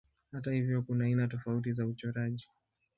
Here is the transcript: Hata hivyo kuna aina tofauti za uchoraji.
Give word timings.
Hata 0.31 0.51
hivyo 0.51 0.81
kuna 0.81 1.05
aina 1.05 1.27
tofauti 1.27 1.71
za 1.73 1.85
uchoraji. 1.85 2.47